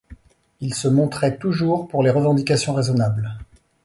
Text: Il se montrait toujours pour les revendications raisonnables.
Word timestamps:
Il 0.61 0.73
se 0.73 0.87
montrait 0.87 1.37
toujours 1.37 1.87
pour 1.87 2.01
les 2.01 2.09
revendications 2.09 2.73
raisonnables. 2.73 3.37